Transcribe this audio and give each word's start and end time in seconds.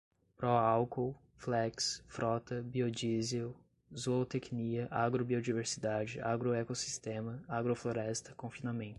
pró-álcool, 0.37 1.13
flex, 1.35 2.03
frota, 2.07 2.63
biodiesel, 2.63 3.53
zootecnia, 3.95 4.87
agrobiodiversidade, 4.89 6.19
agroecossistema, 6.19 7.43
agrofloresta, 7.47 8.33
confinamento 8.33 8.89